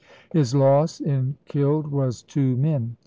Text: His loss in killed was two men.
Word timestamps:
His 0.31 0.55
loss 0.55 0.99
in 0.99 1.37
killed 1.45 1.85
was 1.89 2.23
two 2.23 2.57
men. 2.57 2.95